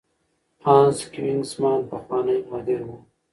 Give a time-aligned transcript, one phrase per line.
[0.63, 2.89] هانس کوېنیګزمان پخوانی مدیر و.